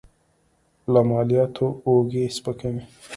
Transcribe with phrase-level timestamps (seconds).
[0.93, 2.83] له مالیاتو اوږې سپکوي.